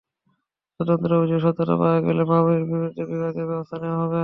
[0.79, 4.19] তদন্তে অভিযোগের সত্যতা পাওয়া গেলে মাহবুবুরের বিরুদ্ধে বিভাগীয় ব্যবস্থা নেওয়া হবে।